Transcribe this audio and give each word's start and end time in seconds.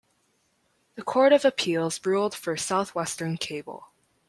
The 0.95 1.03
Court 1.03 1.31
of 1.31 1.45
Appeals 1.45 2.03
ruled 2.03 2.33
for 2.33 2.57
Southwestern 2.57 3.37
Cable. 3.37 3.89